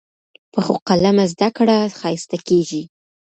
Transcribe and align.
پخو 0.53 0.75
قلمه 0.87 1.25
زده 1.33 1.49
کړه 1.57 1.77
ښایسته 1.99 2.37
کېږي 2.47 2.83